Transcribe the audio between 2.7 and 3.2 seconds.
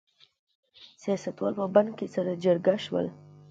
شول.